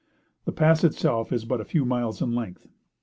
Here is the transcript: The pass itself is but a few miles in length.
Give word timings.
The 0.45 0.51
pass 0.51 0.83
itself 0.83 1.31
is 1.31 1.45
but 1.45 1.61
a 1.61 1.63
few 1.63 1.85
miles 1.85 2.23
in 2.23 2.33
length. 2.33 2.65